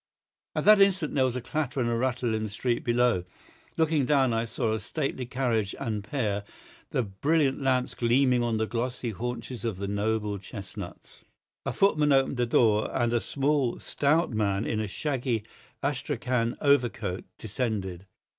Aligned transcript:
At 0.55 0.65
that 0.65 0.81
instant 0.81 1.13
there 1.13 1.25
was 1.25 1.35
a 1.35 1.41
clatter 1.41 1.79
and 1.79 1.87
a 1.87 1.93
rattle 1.95 2.33
in 2.33 2.41
the 2.41 2.49
street 2.49 2.83
below. 2.83 3.23
Looking 3.77 4.03
down 4.05 4.33
I 4.33 4.45
saw 4.45 4.73
a 4.73 4.79
stately 4.79 5.27
carriage 5.27 5.75
and 5.79 6.03
pair, 6.03 6.43
the 6.89 7.03
brilliant 7.03 7.61
lamps 7.61 7.93
gleaming 7.93 8.41
on 8.41 8.57
the 8.57 8.65
glossy 8.65 9.11
haunches 9.11 9.63
of 9.63 9.77
the 9.77 9.87
noble 9.87 10.39
chestnuts. 10.39 11.23
A 11.67 11.71
footman 11.71 12.11
opened 12.11 12.37
the 12.37 12.47
door, 12.47 12.89
and 12.97 13.13
a 13.13 13.19
small, 13.19 13.77
stout 13.79 14.31
man 14.31 14.65
in 14.65 14.79
a 14.79 14.87
shaggy 14.87 15.43
astrachan 15.83 16.57
overcoat 16.61 17.23
descended. 17.37 18.07